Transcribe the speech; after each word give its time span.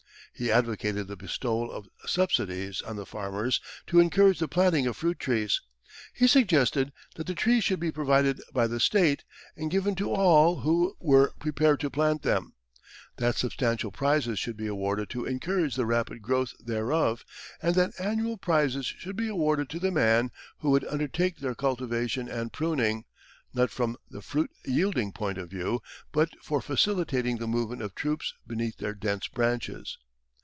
He 0.33 0.49
advocated 0.51 1.07
the 1.07 1.17
bestowal 1.17 1.71
of 1.71 1.87
subsidies 2.07 2.81
on 2.81 2.95
the 2.95 3.05
farmers 3.05 3.61
to 3.85 3.99
encourage 3.99 4.39
the 4.39 4.47
planting 4.47 4.87
of 4.87 4.97
fruit 4.97 5.19
trees. 5.19 5.61
He 6.13 6.25
suggested 6.25 6.91
that 7.15 7.27
the 7.27 7.35
trees 7.35 7.63
should 7.63 7.79
be 7.79 7.91
provided 7.91 8.41
by 8.51 8.65
the 8.65 8.79
State, 8.79 9.23
and 9.55 9.69
given 9.69 9.93
to 9.95 10.09
all 10.11 10.61
who 10.61 10.95
were 10.99 11.33
prepared 11.39 11.79
to 11.81 11.91
plant 11.91 12.23
them; 12.23 12.53
that 13.17 13.35
substantial 13.35 13.91
prizes 13.91 14.39
should 14.39 14.57
be 14.57 14.65
awarded 14.65 15.11
to 15.11 15.25
encourage 15.25 15.75
the 15.75 15.85
rapid 15.85 16.23
growth 16.23 16.53
thereof, 16.59 17.23
and 17.61 17.75
that 17.75 17.91
annual 17.99 18.37
prizes 18.37 18.87
should 18.87 19.17
be 19.17 19.27
awarded 19.27 19.69
to 19.69 19.77
the 19.79 19.91
man 19.91 20.31
who 20.59 20.71
would 20.71 20.85
undertake 20.85 21.37
their 21.37 21.53
cultivation 21.53 22.27
and 22.27 22.51
pruning, 22.51 23.03
not 23.53 23.69
from 23.69 23.95
the 24.09 24.23
fruit 24.23 24.49
yielding 24.65 25.11
point 25.11 25.37
of 25.37 25.51
view, 25.51 25.83
but 26.11 26.29
for 26.41 26.61
facilitating 26.61 27.37
the 27.37 27.47
movement 27.47 27.83
of 27.83 27.93
troops 27.93 28.33
beneath 28.47 28.77
their 28.77 28.95
dense 28.95 29.27
branches. 29.27 29.99